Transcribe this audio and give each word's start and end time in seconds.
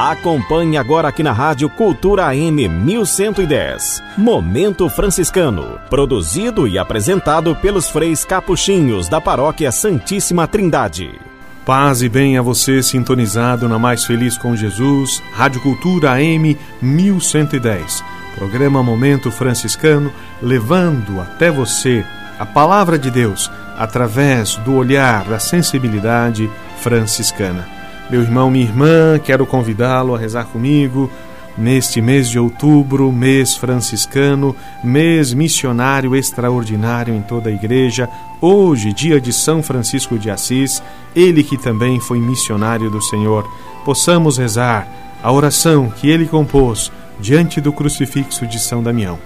Acompanhe 0.00 0.76
agora 0.76 1.08
aqui 1.08 1.24
na 1.24 1.32
Rádio 1.32 1.68
Cultura 1.68 2.26
AM 2.26 2.68
1110. 2.68 4.00
Momento 4.16 4.88
Franciscano. 4.88 5.76
Produzido 5.90 6.68
e 6.68 6.78
apresentado 6.78 7.56
pelos 7.56 7.90
freis 7.90 8.24
capuchinhos 8.24 9.08
da 9.08 9.20
Paróquia 9.20 9.72
Santíssima 9.72 10.46
Trindade. 10.46 11.10
Paz 11.66 12.00
e 12.00 12.08
bem 12.08 12.38
a 12.38 12.42
você 12.42 12.80
sintonizado 12.80 13.68
na 13.68 13.76
Mais 13.76 14.04
Feliz 14.04 14.38
com 14.38 14.54
Jesus, 14.54 15.20
Rádio 15.32 15.60
Cultura 15.62 16.12
AM 16.12 16.56
1110. 16.80 18.04
Programa 18.36 18.84
Momento 18.84 19.32
Franciscano, 19.32 20.12
levando 20.40 21.20
até 21.20 21.50
você 21.50 22.06
a 22.38 22.46
palavra 22.46 22.96
de 23.00 23.10
Deus 23.10 23.50
através 23.76 24.54
do 24.58 24.76
olhar, 24.76 25.24
da 25.24 25.40
sensibilidade 25.40 26.48
franciscana. 26.76 27.77
Meu 28.10 28.22
irmão, 28.22 28.50
minha 28.50 28.64
irmã, 28.64 29.18
quero 29.22 29.44
convidá-lo 29.44 30.14
a 30.14 30.18
rezar 30.18 30.46
comigo 30.46 31.10
neste 31.58 32.00
mês 32.00 32.28
de 32.28 32.38
outubro, 32.38 33.12
mês 33.12 33.54
franciscano, 33.54 34.56
mês 34.82 35.34
missionário 35.34 36.16
extraordinário 36.16 37.14
em 37.14 37.20
toda 37.20 37.50
a 37.50 37.52
igreja. 37.52 38.08
Hoje, 38.40 38.94
dia 38.94 39.20
de 39.20 39.32
São 39.32 39.62
Francisco 39.62 40.18
de 40.18 40.30
Assis, 40.30 40.82
ele 41.14 41.42
que 41.42 41.58
também 41.58 42.00
foi 42.00 42.18
missionário 42.18 42.88
do 42.88 43.02
Senhor. 43.02 43.46
Possamos 43.84 44.38
rezar 44.38 44.88
a 45.22 45.30
oração 45.30 45.90
que 45.90 46.08
ele 46.08 46.26
compôs 46.26 46.90
diante 47.20 47.60
do 47.60 47.72
crucifixo 47.72 48.46
de 48.46 48.58
São 48.58 48.82
Damião, 48.82 49.18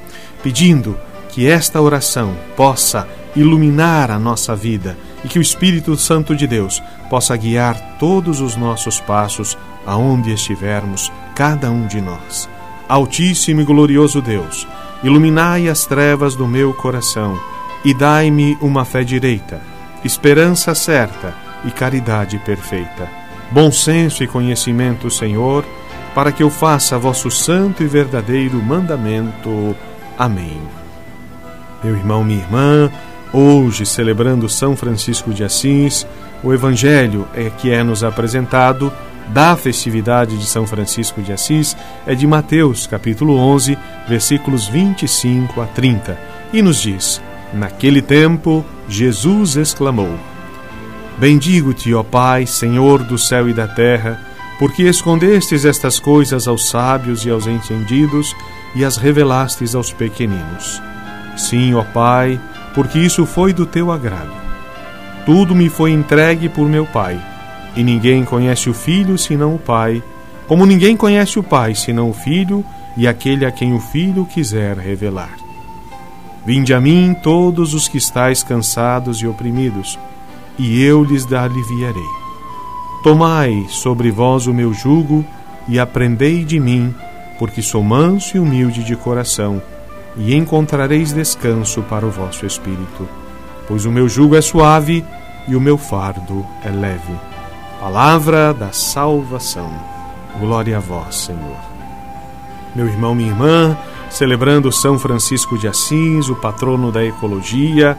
pedindo 0.43 0.99
que 1.29 1.47
esta 1.47 1.81
oração 1.81 2.35
possa 2.57 3.07
iluminar 3.37 4.11
a 4.11 4.19
nossa 4.19 4.57
vida 4.57 4.97
e 5.25 5.29
que 5.29 5.39
o 5.39 5.43
Espírito 5.43 5.97
Santo 5.97 6.35
de 6.35 6.47
Deus 6.47 6.83
possa 7.09 7.37
guiar 7.37 7.97
todos 7.99 8.41
os 8.41 8.57
nossos 8.57 9.01
passos 9.01 9.57
aonde 9.87 10.33
estivermos, 10.33 11.13
cada 11.35 11.71
um 11.71 11.87
de 11.87 12.01
nós. 12.01 12.49
Altíssimo 12.89 13.61
e 13.61 13.65
glorioso 13.65 14.21
Deus, 14.21 14.67
iluminai 15.03 15.69
as 15.69 15.87
trevas 15.87 16.35
do 16.35 16.47
meu 16.47 16.75
coração 16.75 17.39
e 17.85 17.95
dai-me 17.95 18.57
uma 18.61 18.85
fé 18.85 19.03
direita, 19.03 19.61
esperança 20.05 20.75
certa 20.75 21.35
e 21.65 21.71
caridade 21.71 22.39
perfeita. 22.39 23.09
Bom 23.51 23.71
senso 23.71 24.23
e 24.23 24.27
conhecimento, 24.27 25.11
Senhor, 25.11 25.65
para 26.15 26.33
que 26.33 26.43
eu 26.43 26.51
faça 26.51 26.99
vosso 26.99 27.31
santo 27.31 27.83
e 27.83 27.87
verdadeiro 27.87 28.63
mandamento. 28.63 29.77
Amém. 30.19 30.61
Meu 31.83 31.97
irmão, 31.97 32.23
minha 32.23 32.41
irmã, 32.41 32.91
Hoje, 33.33 33.87
celebrando 33.87 34.49
São 34.49 34.77
Francisco 34.77 35.33
de 35.33 35.43
Assis, 35.43 36.07
o 36.43 36.53
Evangelho 36.53 37.27
é 37.35 37.49
que 37.49 37.71
é 37.71 37.83
nos 37.83 38.05
apresentado 38.05 38.93
da 39.29 39.57
festividade 39.57 40.37
de 40.37 40.45
São 40.45 40.67
Francisco 40.67 41.23
de 41.23 41.33
Assis 41.33 41.75
é 42.07 42.15
de 42.15 42.27
Mateus, 42.27 42.87
capítulo 42.87 43.37
11, 43.37 43.79
versículos 44.07 44.67
25 44.67 45.63
a 45.63 45.67
30, 45.67 46.19
e 46.53 46.61
nos 46.61 46.83
diz: 46.83 47.23
Naquele 47.55 48.03
tempo, 48.03 48.63
Jesus 48.87 49.57
exclamou: 49.57 50.19
Bendigo-te, 51.17 51.95
ó 51.95 52.03
Pai, 52.03 52.45
Senhor 52.47 53.03
do 53.03 53.17
céu 53.17 53.49
e 53.49 53.55
da 53.55 53.67
terra, 53.67 54.21
porque 54.59 54.83
escondestes 54.83 55.65
estas 55.65 55.99
coisas 55.99 56.47
aos 56.47 56.69
sábios 56.69 57.25
e 57.25 57.31
aos 57.31 57.47
entendidos 57.47 58.37
e 58.75 58.85
as 58.85 58.99
revelastes 58.99 59.75
aos 59.75 59.91
pequeninos. 59.91 60.83
Sim, 61.37 61.75
ó 61.75 61.83
Pai, 61.83 62.39
porque 62.75 62.99
isso 62.99 63.27
foi 63.27 63.53
do 63.53 63.67
teu 63.67 63.91
agrado. 63.91 64.33
Tudo 65.25 65.55
me 65.55 65.69
foi 65.69 65.93
entregue 65.93 66.49
por 66.49 66.69
meu 66.69 66.87
Pai, 66.87 67.21
e 67.77 67.83
ninguém 67.83 68.25
conhece 68.25 68.69
o 68.69 68.75
Filho 68.75 69.17
senão 69.17 69.55
o 69.55 69.59
Pai, 69.59 70.03
como 70.47 70.67
ninguém 70.67 70.97
conhece 70.97 71.39
o 71.39 71.43
Pai 71.43 71.75
senão 71.75 72.11
o 72.11 72.15
Filho 72.15 72.65
e 72.97 73.07
aquele 73.07 73.47
a 73.47 73.51
quem 73.51 73.73
o 73.73 73.81
Filho 73.81 74.27
quiser 74.27 74.77
revelar. 74.77 75.37
Vinde 76.45 76.75
a 76.75 76.81
mim 76.81 77.15
todos 77.23 77.73
os 77.73 77.87
que 77.89 77.99
estáis 77.99 78.43
cansados 78.43 79.19
e 79.19 79.27
oprimidos, 79.27 79.99
e 80.59 80.83
eu 80.83 81.05
lhes 81.05 81.31
aliviarei. 81.33 82.03
Tomai 83.03 83.67
sobre 83.69 84.11
vós 84.11 84.47
o 84.47 84.55
meu 84.55 84.75
jugo 84.75 85.25
e 85.69 85.79
aprendei 85.79 86.45
de 86.45 86.59
mim, 86.59 86.95
porque 87.39 87.63
sou 87.63 87.83
manso 87.83 88.37
e 88.37 88.41
humilde 88.41 88.83
de 88.83 88.97
coração 88.97 89.63
e 90.17 90.35
encontrareis 90.35 91.13
descanso 91.13 91.83
para 91.83 92.07
o 92.07 92.11
vosso 92.11 92.45
espírito. 92.47 93.09
Pois 93.67 93.85
o 93.85 93.91
meu 93.91 94.09
jugo 94.09 94.37
é 94.37 94.41
suave 94.41 95.05
e 95.49 95.57
o 95.57 95.61
meu 95.61 95.79
fardo 95.79 96.45
é 96.65 96.69
leve. 96.69 97.15
Palavra 97.81 98.53
da 98.53 98.73
salvação. 98.73 99.73
Glória 100.39 100.77
a 100.77 100.81
vós, 100.81 101.17
Senhor. 101.17 101.57
Meu 102.75 102.87
irmão, 102.87 103.15
minha 103.15 103.31
irmã, 103.31 103.77
celebrando 104.11 104.73
São 104.73 104.99
Francisco 104.99 105.59
de 105.59 105.69
Assis, 105.69 106.29
o 106.29 106.37
patrono 106.37 106.91
da 106.91 107.05
ecologia, 107.05 107.97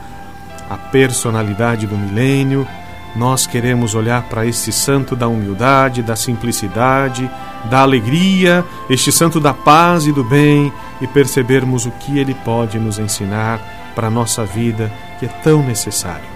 a 0.69 0.77
personalidade 0.77 1.85
do 1.85 1.97
milênio, 1.97 2.67
nós 3.15 3.45
queremos 3.45 3.93
olhar 3.93 4.23
para 4.23 4.45
este 4.45 4.71
santo 4.71 5.15
da 5.15 5.27
humildade, 5.27 6.01
da 6.01 6.15
simplicidade, 6.15 7.29
da 7.69 7.81
alegria, 7.81 8.65
este 8.89 9.11
santo 9.11 9.39
da 9.39 9.53
paz 9.53 10.07
e 10.07 10.11
do 10.11 10.23
bem 10.23 10.73
e 11.03 11.07
percebermos 11.07 11.85
o 11.85 11.91
que 11.91 12.17
ele 12.17 12.33
pode 12.33 12.79
nos 12.79 12.97
ensinar 12.97 13.59
para 13.93 14.07
a 14.07 14.09
nossa 14.09 14.45
vida, 14.45 14.89
que 15.19 15.25
é 15.25 15.29
tão 15.43 15.61
necessário. 15.61 16.31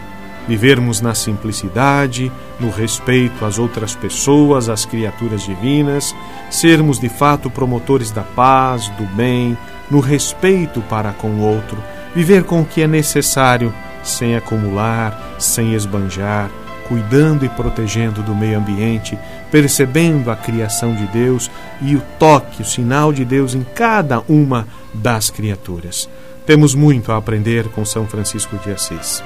Vivermos 0.45 0.99
na 0.99 1.15
simplicidade, 1.15 2.29
no 2.59 2.69
respeito 2.69 3.45
às 3.45 3.57
outras 3.57 3.95
pessoas, 3.95 4.67
às 4.67 4.85
criaturas 4.85 5.43
divinas, 5.43 6.13
sermos 6.49 6.99
de 6.99 7.07
fato 7.07 7.49
promotores 7.49 8.11
da 8.11 8.23
paz, 8.23 8.89
do 8.89 9.05
bem, 9.15 9.57
no 9.89 10.01
respeito 10.01 10.81
para 10.81 11.13
com 11.13 11.29
o 11.29 11.41
outro, 11.41 11.81
viver 12.13 12.43
com 12.43 12.61
o 12.61 12.65
que 12.65 12.81
é 12.81 12.87
necessário, 12.87 13.73
sem 14.03 14.35
acumular, 14.35 15.35
sem 15.39 15.73
esbanjar, 15.73 16.49
cuidando 16.87 17.45
e 17.45 17.49
protegendo 17.49 18.23
do 18.23 18.35
meio 18.35 18.57
ambiente, 18.57 19.17
percebendo 19.51 20.31
a 20.31 20.35
criação 20.35 20.95
de 20.95 21.05
Deus 21.07 21.49
e 21.81 21.95
o 21.95 22.01
toque, 22.17 22.61
o 22.61 22.65
sinal 22.65 23.11
de 23.11 23.25
Deus 23.25 23.53
em 23.53 23.63
cada 23.75 24.21
uma 24.27 24.67
das 24.93 25.29
criaturas. 25.29 26.09
Temos 26.45 26.73
muito 26.73 27.11
a 27.11 27.17
aprender 27.17 27.67
com 27.69 27.83
São 27.83 28.07
Francisco 28.07 28.57
de 28.63 28.71
Assis. 28.71 29.21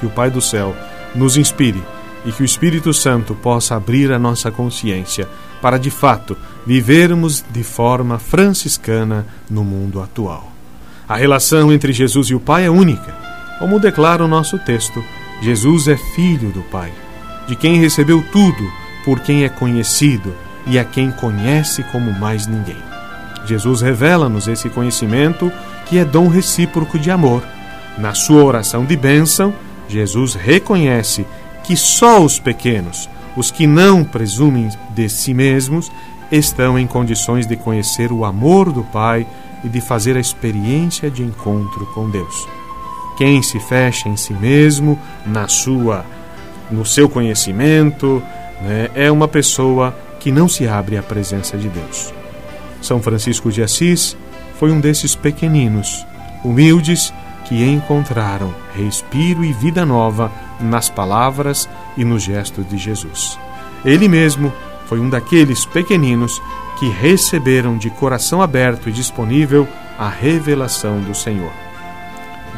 Que 0.00 0.06
o 0.06 0.10
Pai 0.10 0.30
do 0.30 0.40
céu 0.40 0.74
nos 1.14 1.36
inspire 1.36 1.82
e 2.24 2.32
que 2.32 2.42
o 2.42 2.44
Espírito 2.44 2.92
Santo 2.92 3.34
possa 3.34 3.76
abrir 3.76 4.10
a 4.10 4.18
nossa 4.18 4.50
consciência 4.50 5.28
para, 5.62 5.78
de 5.78 5.90
fato, 5.90 6.36
vivermos 6.66 7.44
de 7.50 7.62
forma 7.62 8.18
franciscana 8.18 9.26
no 9.48 9.62
mundo 9.62 10.02
atual. 10.02 10.50
A 11.08 11.16
relação 11.16 11.72
entre 11.72 11.92
Jesus 11.92 12.28
e 12.28 12.34
o 12.34 12.40
Pai 12.40 12.64
é 12.64 12.70
única, 12.70 13.14
como 13.58 13.78
declara 13.78 14.24
o 14.24 14.28
nosso 14.28 14.58
texto 14.58 15.04
Jesus 15.40 15.88
é 15.88 15.96
filho 15.96 16.50
do 16.50 16.62
Pai, 16.62 16.92
de 17.46 17.56
quem 17.56 17.78
recebeu 17.78 18.22
tudo, 18.32 18.70
por 19.04 19.20
quem 19.20 19.44
é 19.44 19.48
conhecido 19.48 20.34
e 20.66 20.78
a 20.78 20.84
quem 20.84 21.10
conhece 21.10 21.82
como 21.84 22.12
mais 22.12 22.46
ninguém. 22.46 22.82
Jesus 23.46 23.82
revela-nos 23.82 24.48
esse 24.48 24.70
conhecimento 24.70 25.52
que 25.86 25.98
é 25.98 26.04
dom 26.04 26.28
recíproco 26.28 26.98
de 26.98 27.10
amor. 27.10 27.42
Na 27.98 28.14
sua 28.14 28.42
oração 28.42 28.84
de 28.84 28.96
bênção, 28.96 29.54
Jesus 29.88 30.34
reconhece 30.34 31.26
que 31.62 31.76
só 31.76 32.22
os 32.22 32.38
pequenos, 32.38 33.08
os 33.36 33.50
que 33.50 33.66
não 33.66 34.02
presumem 34.02 34.70
de 34.94 35.08
si 35.08 35.34
mesmos, 35.34 35.90
estão 36.32 36.78
em 36.78 36.86
condições 36.86 37.46
de 37.46 37.56
conhecer 37.56 38.10
o 38.10 38.24
amor 38.24 38.72
do 38.72 38.82
Pai 38.82 39.26
e 39.62 39.68
de 39.68 39.80
fazer 39.80 40.16
a 40.16 40.20
experiência 40.20 41.10
de 41.10 41.22
encontro 41.22 41.86
com 41.94 42.08
Deus. 42.10 42.48
Quem 43.16 43.42
se 43.42 43.60
fecha 43.60 44.08
em 44.08 44.16
si 44.16 44.32
mesmo, 44.32 44.98
na 45.24 45.46
sua, 45.46 46.04
no 46.70 46.84
seu 46.84 47.08
conhecimento, 47.08 48.22
né, 48.60 48.90
é 48.94 49.10
uma 49.10 49.28
pessoa 49.28 49.96
que 50.18 50.32
não 50.32 50.48
se 50.48 50.66
abre 50.66 50.96
à 50.96 51.02
presença 51.02 51.56
de 51.56 51.68
Deus. 51.68 52.12
São 52.82 53.00
Francisco 53.00 53.52
de 53.52 53.62
Assis 53.62 54.16
foi 54.58 54.72
um 54.72 54.80
desses 54.80 55.14
pequeninos, 55.14 56.04
humildes, 56.44 57.12
que 57.44 57.62
encontraram 57.62 58.54
respiro 58.74 59.44
e 59.44 59.52
vida 59.52 59.84
nova 59.84 60.32
nas 60.58 60.88
palavras 60.88 61.68
e 61.96 62.04
nos 62.04 62.22
gestos 62.22 62.66
de 62.68 62.78
Jesus. 62.78 63.38
Ele 63.84 64.08
mesmo 64.08 64.52
foi 64.86 64.98
um 64.98 65.10
daqueles 65.10 65.66
pequeninos 65.66 66.40
que 66.78 66.88
receberam 66.88 67.76
de 67.76 67.90
coração 67.90 68.40
aberto 68.40 68.88
e 68.88 68.92
disponível 68.92 69.68
a 69.98 70.08
revelação 70.08 71.00
do 71.00 71.14
Senhor 71.14 71.52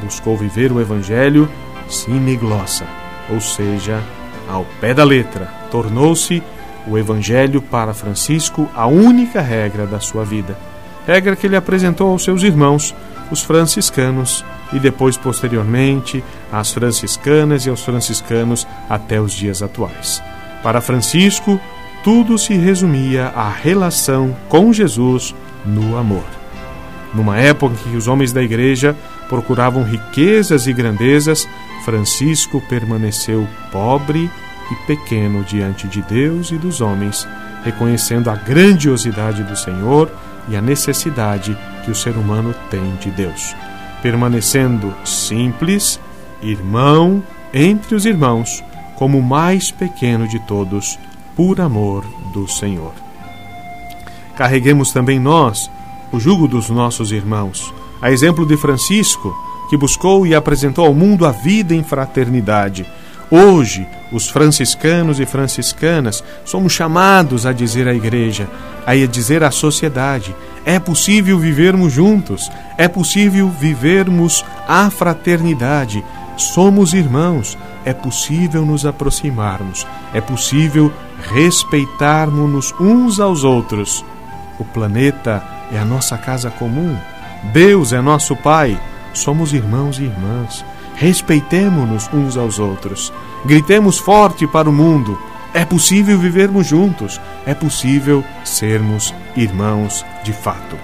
buscou 0.02 0.37
viver 0.37 0.72
o 0.72 0.81
Evangelho 0.81 1.48
sine 1.88 2.37
glossa, 2.37 2.84
ou 3.31 3.40
seja, 3.40 4.02
ao 4.48 4.64
pé 4.81 4.94
da 4.94 5.04
letra. 5.04 5.46
Tornou-se 5.70 6.43
o 6.87 6.96
Evangelho 6.96 7.60
para 7.60 7.94
Francisco 7.94 8.69
a 8.75 8.87
única 8.87 9.40
regra 9.40 9.87
da 9.87 10.00
sua 10.00 10.25
vida. 10.25 10.56
Regra 11.06 11.37
que 11.37 11.46
ele 11.46 11.56
apresentou 11.56 12.10
aos 12.10 12.25
seus 12.25 12.43
irmãos, 12.43 12.94
os 13.31 13.43
franciscanos, 13.43 14.44
e 14.72 14.78
depois, 14.78 15.16
posteriormente, 15.16 16.22
às 16.52 16.72
franciscanas 16.72 17.66
e 17.66 17.70
aos 17.70 17.84
franciscanos 17.84 18.66
até 18.88 19.20
os 19.20 19.32
dias 19.32 19.62
atuais. 19.62 20.22
Para 20.62 20.81
Francisco, 20.81 21.60
tudo 22.02 22.38
se 22.38 22.54
resumia 22.54 23.28
à 23.28 23.49
relação 23.49 24.34
com 24.49 24.72
Jesus 24.72 25.34
no 25.64 25.96
amor. 25.96 26.25
Numa 27.14 27.38
época 27.38 27.75
em 27.75 27.90
que 27.90 27.96
os 27.96 28.08
homens 28.08 28.32
da 28.32 28.42
igreja 28.42 28.96
procuravam 29.28 29.82
riquezas 29.82 30.67
e 30.67 30.73
grandezas, 30.73 31.49
Francisco 31.84 32.61
permaneceu 32.69 33.46
pobre 33.70 34.31
e 34.70 34.87
pequeno 34.87 35.44
diante 35.44 35.87
de 35.87 36.02
Deus 36.02 36.50
e 36.50 36.56
dos 36.56 36.81
homens, 36.81 37.26
reconhecendo 37.64 38.31
a 38.31 38.34
grandiosidade 38.34 39.43
do 39.43 39.56
Senhor 39.56 40.11
e 40.49 40.56
a 40.56 40.62
necessidade 40.62 41.56
que 41.84 41.90
o 41.90 41.94
ser 41.94 42.17
humano 42.17 42.55
tem 42.70 42.96
de 42.96 43.11
Deus. 43.11 43.55
Permanecendo 44.02 44.94
simples, 45.05 46.00
irmão 46.43 47.23
entre 47.52 47.94
os 47.94 48.05
irmãos, 48.05 48.62
como 48.96 49.19
o 49.19 49.23
mais 49.23 49.70
pequeno 49.70 50.26
de 50.28 50.38
todos, 50.40 50.99
por 51.34 51.61
amor 51.61 52.05
do 52.32 52.49
Senhor. 52.49 52.93
Carreguemos 54.37 54.93
também 54.93 55.19
nós 55.19 55.70
o 56.12 56.20
jugo 56.20 56.46
dos 56.46 56.70
nossos 56.70 57.12
irmãos, 57.12 57.73
a 58.00 58.10
exemplo 58.10 58.46
de 58.46 58.56
Francisco, 58.56 59.34
que 59.69 59.76
buscou 59.76 60.26
e 60.26 60.34
apresentou 60.34 60.87
ao 60.87 60.94
mundo 60.94 61.26
a 61.26 61.32
vida 61.32 61.75
em 61.75 61.82
fraternidade. 61.82 62.87
Hoje, 63.31 63.87
os 64.12 64.28
franciscanos 64.28 65.19
e 65.19 65.26
franciscanas 65.26 66.22
somos 66.44 66.72
chamados 66.72 67.44
a 67.44 67.52
dizer 67.52 67.88
à 67.88 67.94
igreja, 67.94 68.48
a 68.87 68.94
dizer 68.94 69.43
à 69.43 69.50
sociedade: 69.50 70.34
é 70.64 70.78
possível 70.78 71.38
vivermos 71.38 71.93
juntos, 71.93 72.50
é 72.78 72.87
possível 72.87 73.48
vivermos 73.48 74.44
a 74.69 74.88
fraternidade, 74.90 76.04
somos 76.37 76.94
irmãos, 76.94 77.58
é 77.84 77.92
possível 77.92 78.64
nos 78.64 78.87
aproximarmos, 78.87 79.84
é 80.14 80.20
possível 80.20 80.92
respeitarmos-nos 81.34 82.72
uns 82.78 83.19
aos 83.19 83.42
outros. 83.42 84.04
O 84.58 84.64
planeta 84.64 85.42
é 85.72 85.78
a 85.78 85.84
nossa 85.84 86.16
casa 86.16 86.49
comum, 86.49 86.96
Deus 87.44 87.93
é 87.93 88.00
nosso 88.00 88.35
Pai, 88.37 88.81
somos 89.12 89.53
irmãos 89.53 89.99
e 89.99 90.05
irmãs. 90.05 90.65
Respeitemo-nos 90.94 92.09
uns 92.12 92.37
aos 92.37 92.59
outros. 92.59 93.12
Gritemos 93.44 93.99
forte 93.99 94.47
para 94.47 94.69
o 94.69 94.73
mundo. 94.73 95.19
É 95.53 95.65
possível 95.65 96.19
vivermos 96.19 96.67
juntos. 96.67 97.21
É 97.44 97.55
possível 97.55 98.25
sermos 98.44 99.15
irmãos 99.37 100.05
de 100.25 100.33
fato. 100.33 100.77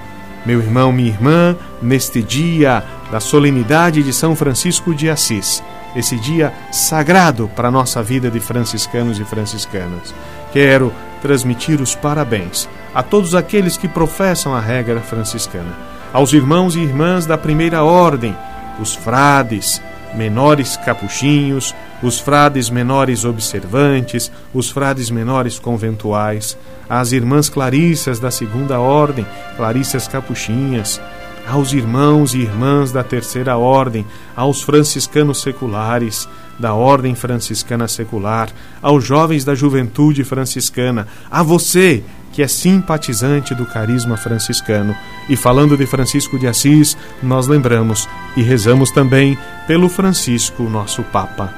Meu 0.44 0.60
irmão, 0.60 0.92
minha 0.92 1.08
irmã, 1.08 1.56
neste 1.80 2.22
dia 2.22 2.84
da 3.10 3.20
solenidade 3.20 4.02
de 4.02 4.12
São 4.12 4.34
Francisco 4.34 4.94
de 4.94 5.08
Assis, 5.08 5.62
esse 5.94 6.16
dia 6.18 6.52
sagrado 6.72 7.50
para 7.54 7.68
a 7.68 7.70
nossa 7.70 8.02
vida 8.02 8.30
de 8.30 8.40
franciscanos 8.40 9.20
e 9.20 9.24
franciscanas, 9.24 10.12
quero 10.52 10.92
transmitir 11.20 11.80
os 11.80 11.94
parabéns 11.94 12.68
a 12.94 13.02
todos 13.02 13.34
aqueles 13.34 13.76
que 13.76 13.86
professam 13.86 14.54
a 14.54 14.60
regra 14.60 15.00
franciscana, 15.00 15.76
aos 16.12 16.32
irmãos 16.32 16.76
e 16.76 16.80
irmãs 16.80 17.26
da 17.26 17.38
primeira 17.38 17.82
ordem, 17.82 18.36
os 18.80 18.94
frades, 18.94 19.80
menores 20.14 20.76
capuchinhos, 20.76 21.74
os 22.02 22.18
frades 22.18 22.68
menores 22.68 23.24
observantes, 23.24 24.30
os 24.52 24.70
frades 24.70 25.10
menores 25.10 25.58
conventuais, 25.58 26.58
as 26.88 27.12
irmãs 27.12 27.48
clarissas 27.48 28.18
da 28.18 28.30
segunda 28.30 28.78
ordem, 28.78 29.26
clarissas 29.56 30.06
capuchinhas, 30.06 31.00
aos 31.46 31.72
irmãos 31.72 32.34
e 32.34 32.38
irmãs 32.38 32.92
da 32.92 33.02
terceira 33.02 33.56
ordem, 33.56 34.06
aos 34.36 34.62
franciscanos 34.62 35.40
seculares, 35.40 36.28
da 36.58 36.74
ordem 36.74 37.14
franciscana 37.14 37.88
secular, 37.88 38.50
aos 38.80 39.04
jovens 39.04 39.44
da 39.44 39.54
juventude 39.54 40.22
franciscana, 40.22 41.08
a 41.30 41.42
você 41.42 42.04
que 42.32 42.42
é 42.42 42.48
simpatizante 42.48 43.54
do 43.54 43.66
carisma 43.66 44.16
franciscano. 44.16 44.96
E 45.28 45.36
falando 45.36 45.76
de 45.76 45.86
Francisco 45.86 46.38
de 46.38 46.48
Assis, 46.48 46.96
nós 47.22 47.46
lembramos 47.46 48.08
e 48.36 48.42
rezamos 48.42 48.90
também 48.90 49.38
pelo 49.66 49.88
Francisco, 49.88 50.64
nosso 50.64 51.02
Papa, 51.04 51.52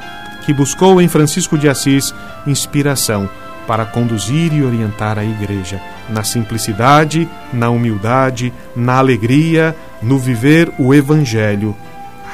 que 0.44 0.52
buscou 0.52 1.00
em 1.00 1.08
Francisco 1.08 1.56
de 1.56 1.68
Assis 1.68 2.12
inspiração 2.46 3.30
para 3.66 3.86
conduzir 3.86 4.52
e 4.52 4.62
orientar 4.62 5.18
a 5.18 5.24
Igreja 5.24 5.80
na 6.10 6.22
simplicidade, 6.22 7.26
na 7.52 7.70
humildade, 7.70 8.52
na 8.76 8.98
alegria, 8.98 9.74
no 10.02 10.18
viver 10.18 10.70
o 10.78 10.92
Evangelho 10.92 11.74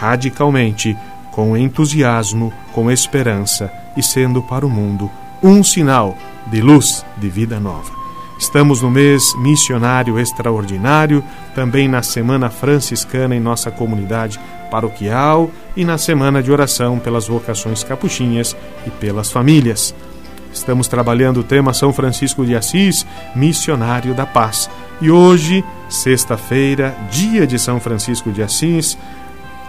radicalmente, 0.00 0.96
com 1.30 1.54
entusiasmo, 1.54 2.52
com 2.72 2.90
esperança 2.90 3.70
e 3.96 4.02
sendo 4.02 4.42
para 4.42 4.66
o 4.66 4.70
mundo 4.70 5.10
um 5.42 5.62
sinal 5.62 6.16
de 6.46 6.62
luz, 6.62 7.04
de 7.18 7.28
vida 7.28 7.60
nova. 7.60 7.99
Estamos 8.40 8.80
no 8.80 8.90
mês 8.90 9.34
missionário 9.36 10.18
extraordinário, 10.18 11.22
também 11.54 11.86
na 11.86 12.02
Semana 12.02 12.48
Franciscana 12.48 13.36
em 13.36 13.38
nossa 13.38 13.70
comunidade 13.70 14.40
paroquial 14.70 15.50
e 15.76 15.84
na 15.84 15.98
Semana 15.98 16.42
de 16.42 16.50
Oração 16.50 16.98
pelas 16.98 17.28
vocações 17.28 17.84
capuchinhas 17.84 18.56
e 18.86 18.90
pelas 18.90 19.30
famílias. 19.30 19.94
Estamos 20.54 20.88
trabalhando 20.88 21.40
o 21.40 21.44
tema 21.44 21.74
São 21.74 21.92
Francisco 21.92 22.46
de 22.46 22.56
Assis, 22.56 23.06
missionário 23.36 24.14
da 24.14 24.24
paz. 24.24 24.70
E 25.02 25.10
hoje, 25.10 25.62
sexta-feira, 25.90 26.96
dia 27.10 27.46
de 27.46 27.58
São 27.58 27.78
Francisco 27.78 28.32
de 28.32 28.42
Assis, 28.42 28.96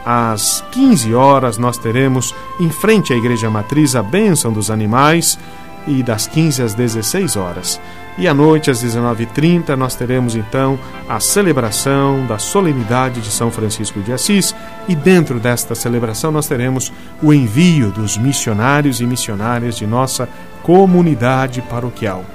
às 0.06 0.64
15 0.72 1.14
horas 1.14 1.58
nós 1.58 1.78
teremos 1.78 2.34
em 2.58 2.70
frente 2.70 3.12
à 3.12 3.18
Igreja 3.18 3.50
Matriz 3.50 3.98
a 3.98 4.02
bênção 4.02 4.54
dos 4.54 4.72
animais 4.72 5.38
e 5.86 6.02
das 6.02 6.26
15 6.26 6.64
às 6.64 6.74
16 6.74 7.36
horas. 7.36 7.82
E 8.18 8.28
à 8.28 8.34
noite, 8.34 8.70
às 8.70 8.84
19h30, 8.84 9.70
nós 9.76 9.96
teremos 9.96 10.36
então 10.36 10.78
a 11.08 11.20
celebração 11.20 12.26
da 12.28 12.38
solenidade 12.38 13.22
de 13.22 13.32
São 13.32 13.50
Francisco 13.50 14.02
de 14.02 14.12
Assis. 14.12 14.54
E 14.88 14.96
dentro 14.96 15.40
desta 15.40 15.74
celebração, 15.74 16.32
nós 16.32 16.48
teremos 16.48 16.92
o 17.22 17.34
envio 17.34 17.90
dos 17.90 18.18
missionários 18.18 19.00
e 19.00 19.06
missionárias 19.06 19.78
de 19.78 19.88
nossa 19.88 20.28
comunidade 20.62 21.62
paroquial. 21.62 22.26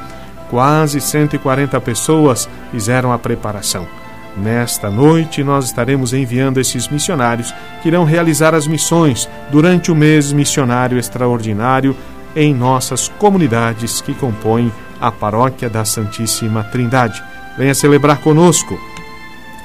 Quase 0.48 1.00
140 1.00 1.80
pessoas 1.80 2.48
fizeram 2.70 3.12
a 3.12 3.18
preparação. 3.18 3.86
Nesta 4.36 4.90
noite, 4.90 5.42
nós 5.42 5.66
estaremos 5.66 6.12
enviando 6.12 6.60
esses 6.60 6.88
missionários 6.88 7.54
que 7.82 7.88
irão 7.88 8.04
realizar 8.04 8.54
as 8.54 8.66
missões 8.66 9.28
durante 9.50 9.90
o 9.90 9.94
mês 9.94 10.32
missionário 10.32 10.98
extraordinário 10.98 11.96
em 12.34 12.54
nossas 12.54 13.08
comunidades 13.08 14.02
que 14.02 14.14
compõem 14.14 14.70
a 15.00 15.10
paróquia 15.10 15.68
da 15.68 15.84
Santíssima 15.84 16.64
Trindade. 16.64 17.22
Venha 17.56 17.74
celebrar 17.74 18.18
conosco. 18.18 18.78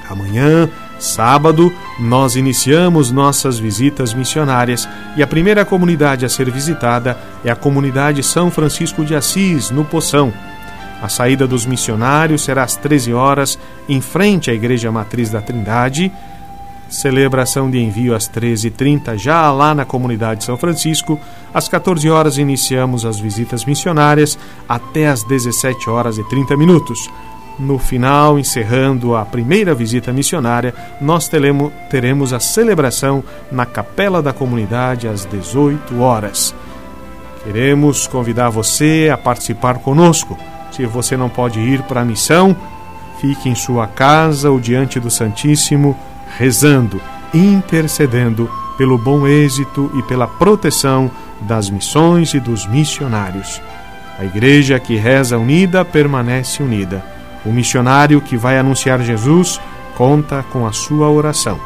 Amanhã, 0.08 0.68
sábado, 0.98 1.72
nós 1.98 2.36
iniciamos 2.36 3.10
nossas 3.10 3.58
visitas 3.58 4.14
missionárias 4.14 4.88
e 5.16 5.22
a 5.22 5.26
primeira 5.26 5.64
comunidade 5.64 6.24
a 6.24 6.28
ser 6.28 6.50
visitada 6.50 7.18
é 7.44 7.50
a 7.50 7.56
comunidade 7.56 8.22
São 8.22 8.50
Francisco 8.50 9.04
de 9.04 9.14
Assis, 9.14 9.70
no 9.70 9.84
Poção. 9.84 10.32
A 11.02 11.08
saída 11.08 11.46
dos 11.46 11.66
missionários 11.66 12.44
será 12.44 12.62
às 12.62 12.76
13 12.76 13.12
horas, 13.12 13.58
em 13.88 14.00
frente 14.00 14.50
à 14.50 14.54
Igreja 14.54 14.92
Matriz 14.92 15.30
da 15.30 15.40
Trindade 15.40 16.12
celebração 16.92 17.70
de 17.70 17.78
envio 17.78 18.14
às 18.14 18.28
13h30, 18.28 19.16
já 19.16 19.50
lá 19.50 19.74
na 19.74 19.84
comunidade 19.84 20.44
São 20.44 20.56
Francisco. 20.56 21.18
Às 21.52 21.66
14 21.66 22.08
horas 22.10 22.38
iniciamos 22.38 23.06
as 23.06 23.18
visitas 23.18 23.64
missionárias 23.64 24.38
até 24.68 25.08
às 25.08 25.24
17 25.24 25.88
horas 25.88 26.18
e 26.18 26.24
30 26.28 26.56
minutos. 26.56 27.10
No 27.58 27.78
final, 27.78 28.38
encerrando 28.38 29.16
a 29.16 29.24
primeira 29.24 29.74
visita 29.74 30.12
missionária, 30.12 30.74
nós 31.00 31.28
teremos 31.90 32.32
a 32.32 32.40
celebração 32.40 33.24
na 33.50 33.64
capela 33.66 34.22
da 34.22 34.32
comunidade 34.32 35.08
às 35.08 35.24
18 35.24 36.00
horas. 36.00 36.54
Queremos 37.44 38.06
convidar 38.06 38.50
você 38.50 39.10
a 39.12 39.16
participar 39.16 39.78
conosco. 39.78 40.38
Se 40.70 40.86
você 40.86 41.16
não 41.16 41.28
pode 41.28 41.58
ir 41.58 41.82
para 41.82 42.02
a 42.02 42.04
missão, 42.04 42.56
fique 43.20 43.48
em 43.48 43.54
sua 43.54 43.86
casa 43.86 44.50
ou 44.50 44.60
diante 44.60 45.00
do 45.00 45.10
Santíssimo 45.10 45.96
rezando, 46.38 47.00
intercedendo 47.32 48.50
pelo 48.76 48.98
bom 48.98 49.26
êxito 49.26 49.90
e 49.94 50.02
pela 50.02 50.26
proteção 50.26 51.10
das 51.40 51.68
missões 51.70 52.34
e 52.34 52.40
dos 52.40 52.66
missionários. 52.66 53.60
A 54.18 54.24
igreja 54.24 54.78
que 54.78 54.96
reza 54.96 55.38
unida 55.38 55.84
permanece 55.84 56.62
unida. 56.62 57.04
O 57.44 57.50
missionário 57.50 58.20
que 58.20 58.36
vai 58.36 58.58
anunciar 58.58 59.00
Jesus 59.02 59.60
conta 59.96 60.44
com 60.50 60.66
a 60.66 60.72
sua 60.72 61.10
oração. 61.10 61.58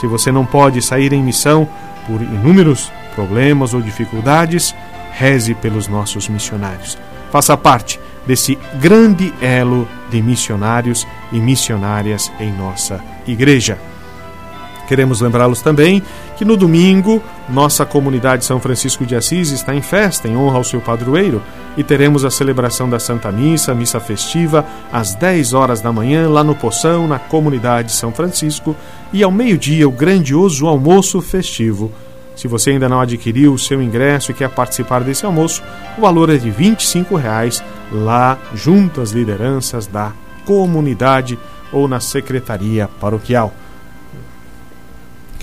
Se 0.00 0.06
você 0.06 0.30
não 0.32 0.44
pode 0.44 0.82
sair 0.82 1.12
em 1.12 1.22
missão 1.22 1.68
por 2.06 2.20
inúmeros 2.20 2.90
problemas 3.14 3.74
ou 3.74 3.80
dificuldades, 3.80 4.74
reze 5.12 5.54
pelos 5.54 5.88
nossos 5.88 6.28
missionários. 6.28 6.98
Faça 7.30 7.56
parte 7.56 8.00
desse 8.26 8.58
grande 8.80 9.32
elo 9.40 9.88
de 10.10 10.22
missionários 10.22 11.06
e 11.30 11.38
missionárias 11.38 12.30
em 12.38 12.52
nossa 12.52 13.02
igreja. 13.26 13.78
Queremos 14.92 15.22
lembrá-los 15.22 15.62
também 15.62 16.02
que 16.36 16.44
no 16.44 16.54
domingo 16.54 17.22
nossa 17.48 17.86
comunidade 17.86 18.44
São 18.44 18.60
Francisco 18.60 19.06
de 19.06 19.16
Assis 19.16 19.50
está 19.50 19.74
em 19.74 19.80
festa 19.80 20.28
em 20.28 20.36
honra 20.36 20.58
ao 20.58 20.64
seu 20.64 20.82
padroeiro 20.82 21.40
e 21.78 21.82
teremos 21.82 22.26
a 22.26 22.30
celebração 22.30 22.90
da 22.90 22.98
Santa 22.98 23.32
Missa, 23.32 23.74
missa 23.74 23.98
festiva, 23.98 24.66
às 24.92 25.14
10 25.14 25.54
horas 25.54 25.80
da 25.80 25.90
manhã 25.90 26.28
lá 26.28 26.44
no 26.44 26.54
Poção, 26.54 27.08
na 27.08 27.18
comunidade 27.18 27.90
São 27.90 28.12
Francisco, 28.12 28.76
e 29.14 29.22
ao 29.22 29.30
meio-dia 29.30 29.88
o 29.88 29.92
grandioso 29.92 30.66
almoço 30.66 31.22
festivo. 31.22 31.90
Se 32.36 32.46
você 32.46 32.72
ainda 32.72 32.86
não 32.86 33.00
adquiriu 33.00 33.54
o 33.54 33.58
seu 33.58 33.80
ingresso 33.80 34.30
e 34.30 34.34
quer 34.34 34.50
participar 34.50 35.02
desse 35.02 35.24
almoço, 35.24 35.62
o 35.96 36.02
valor 36.02 36.28
é 36.28 36.36
de 36.36 36.50
25 36.50 37.16
reais, 37.16 37.64
lá 37.90 38.36
junto 38.54 39.00
às 39.00 39.12
lideranças 39.12 39.86
da 39.86 40.12
comunidade 40.44 41.38
ou 41.72 41.88
na 41.88 41.98
secretaria 41.98 42.90
paroquial. 43.00 43.54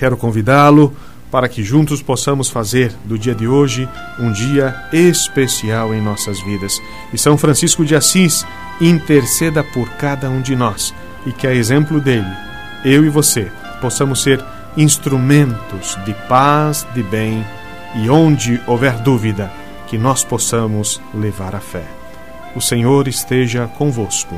Quero 0.00 0.16
convidá-lo 0.16 0.96
para 1.30 1.46
que 1.46 1.62
juntos 1.62 2.00
possamos 2.00 2.48
fazer 2.48 2.90
do 3.04 3.18
dia 3.18 3.34
de 3.34 3.46
hoje 3.46 3.86
um 4.18 4.32
dia 4.32 4.74
especial 4.94 5.92
em 5.92 6.00
nossas 6.00 6.40
vidas. 6.40 6.80
E 7.12 7.18
São 7.18 7.36
Francisco 7.36 7.84
de 7.84 7.94
Assis 7.94 8.46
interceda 8.80 9.62
por 9.62 9.86
cada 9.98 10.30
um 10.30 10.40
de 10.40 10.56
nós 10.56 10.94
e 11.26 11.32
que, 11.32 11.46
a 11.46 11.54
exemplo 11.54 12.00
dele, 12.00 12.34
eu 12.82 13.04
e 13.04 13.10
você 13.10 13.52
possamos 13.82 14.22
ser 14.22 14.42
instrumentos 14.74 15.98
de 16.06 16.14
paz, 16.26 16.86
de 16.94 17.02
bem 17.02 17.44
e 17.96 18.08
onde 18.08 18.58
houver 18.66 18.94
dúvida, 19.02 19.52
que 19.86 19.98
nós 19.98 20.24
possamos 20.24 20.98
levar 21.12 21.54
a 21.54 21.60
fé. 21.60 21.84
O 22.56 22.60
Senhor 22.62 23.06
esteja 23.06 23.66
convosco, 23.76 24.34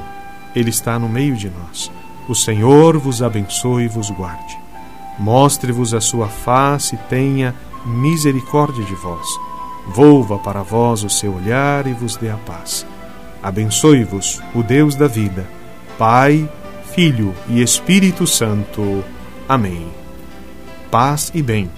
Ele 0.57 0.71
está 0.71 0.99
no 0.99 1.09
meio 1.09 1.37
de 1.37 1.49
nós. 1.49 1.89
O 2.29 2.35
Senhor 2.35 2.99
vos 2.99 3.23
abençoe 3.23 3.85
e 3.85 3.89
vos 3.89 4.11
guarde. 4.11 4.61
Mostre-vos 5.19 5.95
a 5.95 6.01
sua 6.01 6.29
face 6.29 6.95
e 6.95 6.99
tenha 7.09 7.55
misericórdia 7.85 8.85
de 8.85 8.95
vós. 8.95 9.27
Volva 9.89 10.39
para 10.39 10.63
vós 10.63 11.03
o 11.03 11.11
seu 11.11 11.35
olhar 11.35 11.87
e 11.87 11.93
vos 11.93 12.17
dê 12.17 12.31
a 12.31 12.37
paz. 12.37 12.87
Abençoe-vos 13.43 14.41
o 14.55 14.63
Deus 14.63 14.95
da 14.95 15.09
vida, 15.09 15.49
Pai, 15.99 16.49
Filho 16.95 17.35
e 17.49 17.61
Espírito 17.61 18.27
Santo. 18.27 19.05
Amém. 19.49 19.89
Paz 20.91 21.33
e 21.35 21.43
bem 21.43 21.71